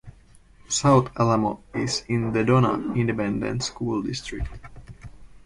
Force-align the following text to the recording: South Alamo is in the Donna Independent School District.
South 0.67 1.11
Alamo 1.15 1.61
is 1.75 2.03
in 2.07 2.31
the 2.33 2.43
Donna 2.43 2.73
Independent 2.95 3.61
School 3.61 4.01
District. 4.01 4.49